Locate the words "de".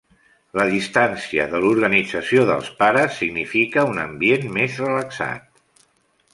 1.51-1.59